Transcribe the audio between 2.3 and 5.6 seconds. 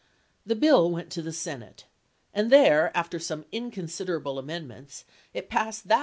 and there, after some inconsiderable amendments, it